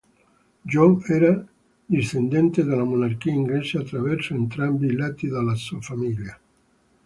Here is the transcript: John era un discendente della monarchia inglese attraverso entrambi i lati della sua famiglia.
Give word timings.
John 0.71 1.03
era 1.09 1.29
un 1.29 1.47
discendente 1.87 2.63
della 2.63 2.83
monarchia 2.83 3.33
inglese 3.33 3.77
attraverso 3.77 4.33
entrambi 4.33 4.87
i 4.87 4.95
lati 4.95 5.27
della 5.27 5.53
sua 5.53 5.79
famiglia. 5.79 6.39